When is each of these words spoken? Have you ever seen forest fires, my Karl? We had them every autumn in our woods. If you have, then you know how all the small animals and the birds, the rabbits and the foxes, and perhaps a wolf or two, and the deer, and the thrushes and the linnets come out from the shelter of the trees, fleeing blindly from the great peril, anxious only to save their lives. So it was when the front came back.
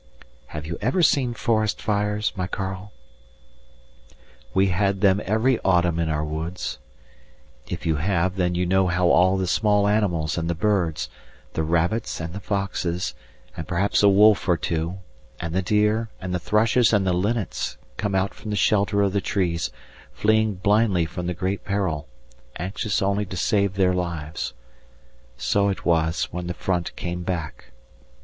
Have 0.47 0.65
you 0.65 0.79
ever 0.81 1.03
seen 1.03 1.35
forest 1.35 1.79
fires, 1.79 2.33
my 2.35 2.47
Karl? 2.47 2.91
We 4.51 4.69
had 4.69 5.01
them 5.01 5.21
every 5.25 5.59
autumn 5.59 5.99
in 5.99 6.09
our 6.09 6.25
woods. 6.25 6.79
If 7.67 7.85
you 7.85 7.97
have, 7.97 8.35
then 8.35 8.55
you 8.55 8.65
know 8.65 8.87
how 8.87 9.09
all 9.09 9.37
the 9.37 9.45
small 9.45 9.87
animals 9.87 10.39
and 10.39 10.49
the 10.49 10.55
birds, 10.55 11.07
the 11.53 11.61
rabbits 11.61 12.19
and 12.19 12.33
the 12.33 12.39
foxes, 12.39 13.13
and 13.55 13.67
perhaps 13.67 14.01
a 14.01 14.09
wolf 14.09 14.49
or 14.49 14.57
two, 14.57 14.97
and 15.39 15.53
the 15.53 15.61
deer, 15.61 16.09
and 16.19 16.33
the 16.33 16.39
thrushes 16.39 16.93
and 16.93 17.05
the 17.05 17.13
linnets 17.13 17.77
come 17.97 18.15
out 18.15 18.33
from 18.33 18.49
the 18.49 18.55
shelter 18.57 19.03
of 19.03 19.13
the 19.13 19.21
trees, 19.21 19.69
fleeing 20.13 20.55
blindly 20.55 21.05
from 21.05 21.27
the 21.27 21.35
great 21.35 21.63
peril, 21.63 22.07
anxious 22.57 23.03
only 23.03 23.27
to 23.27 23.37
save 23.37 23.75
their 23.75 23.93
lives. 23.93 24.55
So 25.37 25.69
it 25.69 25.85
was 25.85 26.23
when 26.31 26.47
the 26.47 26.55
front 26.55 26.95
came 26.95 27.21
back. 27.21 27.65